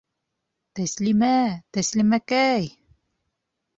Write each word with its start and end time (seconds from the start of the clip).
Тәслимә, 0.79 1.29
Тәслимәкәй!.. 1.79 2.71